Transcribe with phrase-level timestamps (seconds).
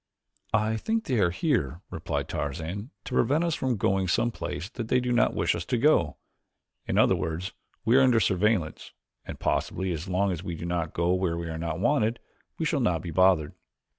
[0.55, 4.87] "I think they are here," replied Tarzan, "to prevent us from going some place that
[4.87, 6.17] they do not wish us to go;
[6.87, 7.51] in other words
[7.85, 8.93] we are under surveillance,
[9.25, 12.17] and possibly as long as we don't go where we are not wanted
[12.57, 13.53] we shall not be bothered."